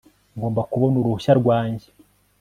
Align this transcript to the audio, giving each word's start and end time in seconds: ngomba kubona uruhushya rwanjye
ngomba 0.35 0.61
kubona 0.71 0.95
uruhushya 0.97 1.33
rwanjye 1.41 1.87